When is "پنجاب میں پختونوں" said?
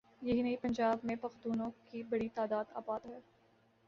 0.61-1.69